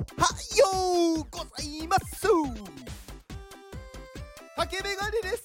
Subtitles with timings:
[0.00, 0.06] は
[0.56, 2.26] ようございます。
[4.56, 5.42] 竹メガネです。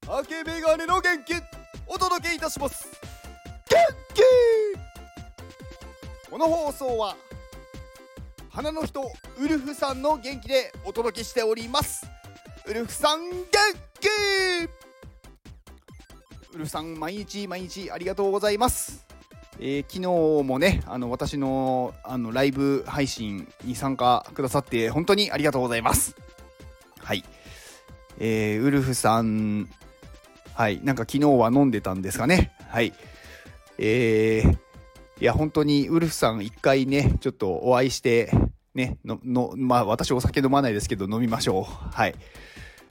[0.00, 1.34] 竹メガネの元気
[1.86, 2.88] お届けいたします。
[3.68, 3.78] 元
[4.14, 4.22] 気!
[6.28, 7.16] この放送は
[8.48, 9.00] 花の人
[9.38, 12.04] ウルフさんの元気でお届けしております。
[12.66, 13.36] ウルフさん元
[14.00, 14.08] 気!
[16.52, 19.09] ウルフさん毎日毎日ありがとうございます。
[19.62, 26.16] えー、昨日もねあの私のあのライブ配信に参加くださって本当にありがとうございます。
[26.98, 27.22] はい。
[28.18, 29.68] えー、ウルフさん
[30.54, 30.80] はい。
[30.82, 32.52] なんか昨日は飲んでたんですかね。
[32.68, 32.94] はい。
[33.76, 34.58] えー、
[35.20, 38.30] いや本当にウルフさん一回ねちょっとお会いして
[38.74, 41.64] ねののまあ私お酒飲まないですけど飲みましょう。
[41.64, 42.14] はい。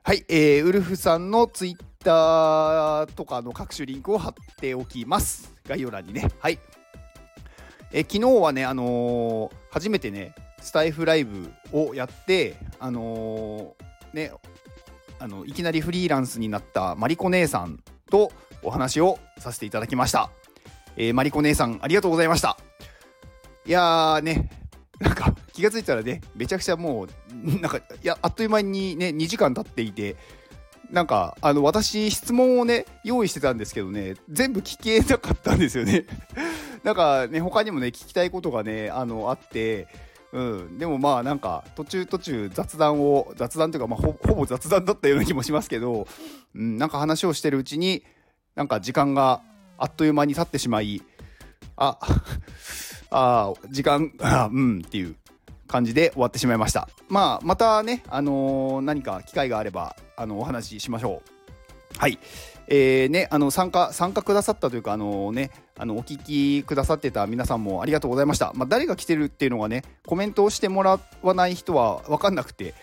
[0.03, 5.53] はい、えー、ウルフさんのツイッターとかの各種リンクを貼っておきます。
[5.67, 6.29] 概要欄にね。
[6.39, 6.57] はい。
[7.91, 14.31] え昨日はね、あのー、初めてね、スタイフライブをやって、あのー、ね、
[15.19, 18.31] あの、いきなりフリーランスになったマリコ姉さんと
[18.63, 20.29] お話をさせていただきました。
[20.95, 22.57] えー、マリコ姉さん、ありがとうございました。
[23.65, 24.49] いやーね、
[24.99, 27.09] なんか気がついたらね、めちゃくちゃもう、
[27.59, 30.15] なんか、いや、あっという間にね、2時間経っていて、
[30.91, 36.05] なんか、あの、私、質問をね、用意してたんですけどね、全部聞けなかったんですよね。
[36.83, 39.87] なんかね、他にもね、聞きたいことがね、あの、あって、
[40.31, 46.07] うん、でもまあなんか途中途中雑談を雑談というかまあほぼ雑談だったような気もしますけど、
[46.53, 48.03] うん、なんか話をしてるうちに
[48.55, 49.41] なんか時間が
[49.77, 51.01] あっという間に経ってしまい
[51.77, 51.97] あ
[53.09, 55.15] あ時間あうんっていう。
[55.69, 56.89] 感じで終わってしまいました。
[57.07, 61.21] まあ、またね、あのー、何か機会があれば、あの、お話ししましょ
[61.95, 61.97] う。
[61.97, 62.19] はい。
[62.67, 68.51] えー、ね、あの、参加、参加くださったというか、あの、ね、あの、お聞きくださってた皆さんもありがとうございました。
[68.55, 72.73] まあ、誰が来てるっていうのがね、コメントをしてもらわない人は分かんなくて、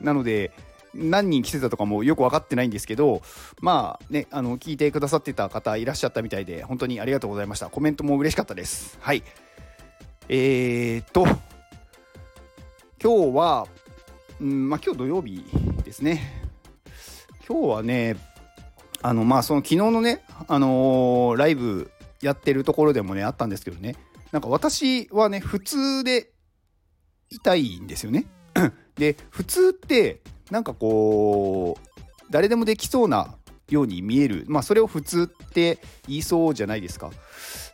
[0.00, 0.52] なので、
[0.94, 3.22] 何人来てたとかもよく分かってないんですけど、
[3.60, 7.68] まあね、あの、聞いてくださってた方いらっしゃったみたいで、本当にありがとうございました。
[7.68, 8.98] コメントも嬉しかったです。
[9.00, 9.22] はい。
[10.28, 11.26] えーと、
[13.06, 13.68] 今日は、
[14.40, 15.44] うんまあ、今日土曜日
[15.84, 16.42] ですね。
[17.48, 18.16] 今日はね、
[19.00, 23.94] あのまあその昨日のね、あのー、ライブやってるところでもねあったんですけどね
[24.32, 26.32] なんか私はね普通で
[27.30, 28.26] いたいんですよね。
[28.98, 32.00] で普通ってなんかこう
[32.30, 33.36] 誰でもできそうな
[33.70, 35.78] ように見えるまあそれを普通って
[36.08, 37.12] 言いそうじゃないですか。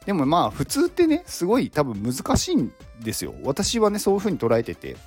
[0.04, 2.70] でもまあ普通ってねすごい多分難しいん
[3.02, 3.32] ですよ。
[3.44, 4.98] 私はねそういう風に捉えてて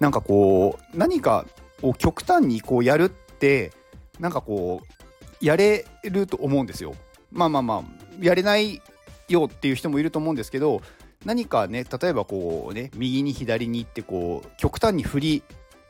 [0.00, 1.46] なんかこう何か
[1.82, 3.72] を極端にこうやるって
[4.18, 6.94] なんかこうやれると思うんですよ。
[7.30, 8.80] まあまあまあやれない
[9.28, 10.80] よっていう人もいると思うんですけど
[11.24, 15.42] 何かね例えばこうね右に左に行ってこう極端に振り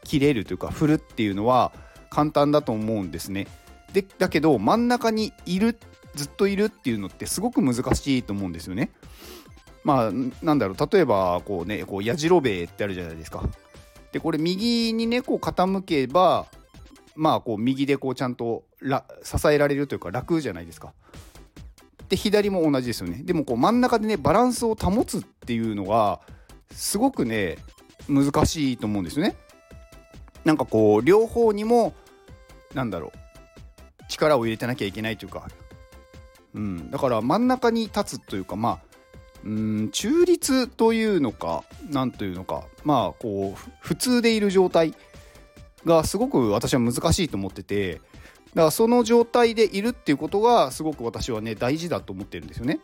[0.04, 1.72] 切れるというか振るっていうのは
[2.10, 3.46] 簡単だと思うんですね。
[3.92, 5.78] でだけど真ん中にいる
[6.14, 8.90] ずっといるっていうのってすごく難しいと思うんですよね。
[9.84, 10.12] まあ
[10.42, 13.44] なんだろう例えばこうねこうやじろべえってあるじゃないですか。
[14.16, 16.46] でこれ右にねこう傾けば
[17.16, 18.64] まあこう右でこうちゃんと
[19.22, 20.94] 支えられるというか楽じゃないですか。
[22.08, 23.20] で左も同じですよね。
[23.24, 26.20] でもこう真ん中でねバランスを保つっていうのが
[26.70, 27.58] すごくね
[28.08, 29.36] 難しいと思うんですよね。
[30.46, 31.92] なんかこう両方にも
[32.72, 33.12] なんだろう
[34.08, 35.46] 力を入れてなきゃいけないというか、
[36.54, 38.95] うん、だから真ん中に立つというかまあ
[39.46, 44.92] うん中立というのか何というのかまあこう普通でいる状態
[45.84, 48.02] がすごく私は難しいと思っててだか
[48.54, 52.80] らその状態でいるっていうことがすごく私はね大事だと思ってるんですよね。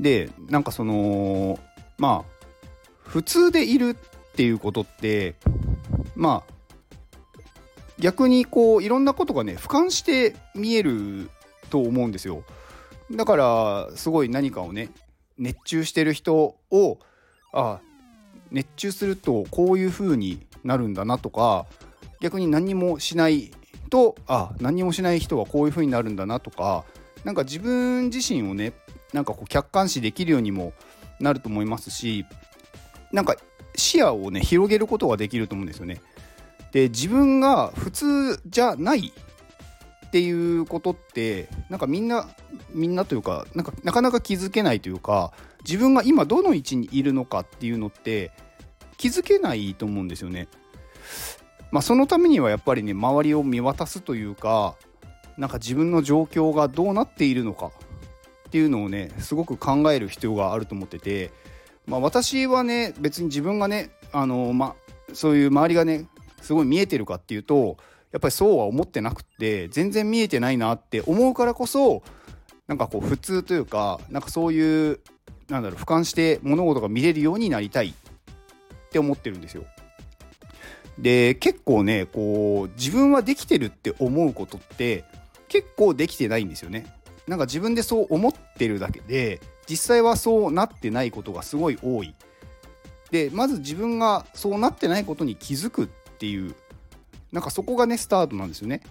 [0.00, 1.60] でなんかその
[1.98, 2.46] まあ
[3.04, 5.36] 普通でいるっていうことって
[6.16, 6.52] まあ
[8.00, 11.30] 逆にこういろんなことがね俯瞰して見える
[11.70, 12.42] と思うんですよ。
[13.12, 14.90] だからすごい何かをね
[15.38, 16.98] 熱中してる人を
[17.52, 17.80] あ
[18.50, 21.66] 熱中するとこういう風になるんだなとか
[22.20, 23.52] 逆に何もしない
[23.90, 26.84] とあ何もしない人はこういう風になるんだなとか
[27.24, 28.72] なんか自分自身をね
[29.12, 30.72] なんかこう客観視できるようにも
[31.20, 32.26] なると思いますし
[33.12, 33.36] なんか
[33.74, 36.00] 視野をね広げることができると思うんですよね。
[36.72, 39.12] で自分が普通じゃない
[40.06, 42.28] っていうことってなんかみんな
[42.70, 45.32] みんなというかなんかなかなか気づけないというか
[45.64, 48.30] 自分が今どの位置にいるのかっていうのって
[48.96, 50.48] 気づけないと思うんですよね。
[51.70, 54.76] まあ、そのためにはやっぱりね周りを見渡すというか
[55.36, 57.66] なんか自分の状況がどうなっているのか
[58.48, 61.30] っていうのをねすごく考える必要があると思ってて
[61.88, 64.76] まあ、私はね別に自分がねあの、ま、
[65.14, 66.06] そういう周りがね
[66.42, 67.78] すごい見えてるかっていうと
[68.12, 72.02] やっぱりそうは思ってなくって全然見えてないなって思うからこそ
[72.68, 75.00] なんかこう普通というかなんかそういう
[75.48, 77.94] なんだろう俯瞰して物事が見れるようになりたいっ
[78.90, 79.64] て思ってるんですよ。
[80.98, 85.04] で結構ねこう自分はできてるって思うことって
[85.48, 86.86] 結構できてないんですよね。
[87.26, 92.14] なんか自分でそう思ってるだけで実際はそうなってないことがすごい多い。
[93.10, 95.86] でまず自分がそうなってないことに気づくっ
[96.18, 96.54] ていう
[97.32, 98.82] なんかそこがねスタートなんですよね。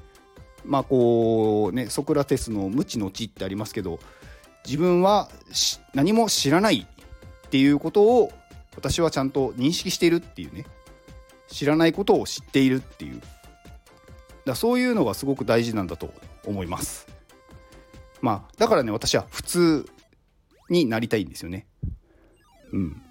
[0.65, 3.99] まあこうねソクラテスの無知の知ってありますけど
[4.65, 5.29] 自分は
[5.93, 6.85] 何も知らない
[7.47, 8.31] っていうことを
[8.75, 10.65] 私はちゃんと認識しているっていうね。
[11.47, 13.21] 知らないことを知っているっていう。
[14.45, 16.13] だそういうのがすごく大事なんだと
[16.45, 17.07] 思います。
[18.21, 19.89] まあだからね私は普通
[20.69, 21.65] になりたいんですよね。
[22.71, 23.01] うん。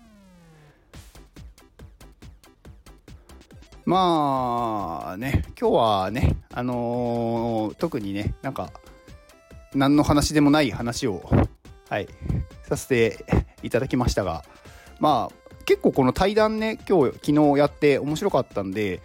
[3.87, 8.73] まあね今日はねあのー、特にねなんか
[9.75, 11.23] 何の話でもない話を
[11.88, 12.09] はい
[12.69, 13.25] させて
[13.62, 14.44] いただきましたが
[14.99, 19.03] まあ結構この対談ね今日昨日やって面白かったんで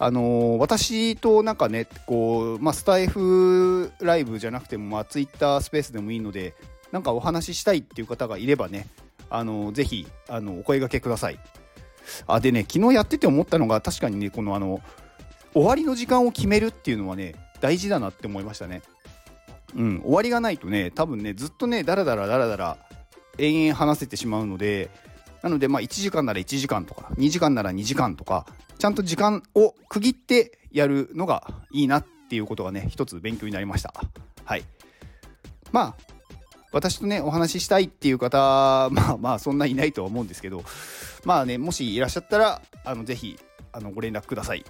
[0.00, 6.54] あのー、私となんかねこう、まあ、スタイフライブじゃなくても、まあ、ツイッタースペースでもいいので
[6.90, 8.88] なんかお話ししたいっていう方がいればね
[9.30, 11.38] あのー、ぜひあのお声がけください。
[12.26, 14.80] あでね昨日やってて思ったのが確かにねこのあの
[15.54, 18.82] 終わりの時間を決めるっていうのはね大事だなって思いましたね。
[19.74, 22.78] うん終わりがないとね多分ねずっとねダラダラダラダラ
[23.38, 24.90] 延々話せてしまうので
[25.42, 28.46] なのでまあ1時間なら1時間とか2時間なら2時間とか
[28.78, 33.94] ちゃんと時間を区切ってやるのがいいなっていうことがね一つ勉強になりました。
[34.44, 34.64] はい。
[35.72, 36.16] まあ
[36.72, 40.62] 私とねお話ししたいっていう方まあまあそんないないとは思うんですけど
[41.26, 43.36] まあねもしいらっしゃったらあのぜひ
[43.72, 44.64] あのご連絡ください。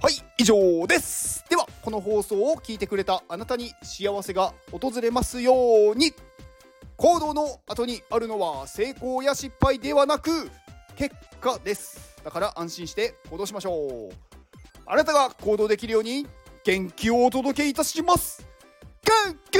[0.00, 1.44] はい以上です。
[1.50, 5.52] ではこの放送を聞いてくれたあなたに幸せが訪れますよ
[5.92, 6.14] うに
[6.96, 10.50] 行動の後にあるのは成功や失敗ではなく
[10.96, 12.16] 結果です。
[12.24, 14.14] だから安心して行動しましょう
[14.86, 16.26] あなたが行動できるように
[16.64, 18.46] 元気をお届けいたします。
[19.04, 19.58] 元気